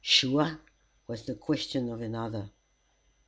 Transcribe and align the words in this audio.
"Sure?" 0.03 0.59
was 1.05 1.27
the 1.27 1.35
question 1.35 1.87
of 1.87 2.01
another. 2.01 2.49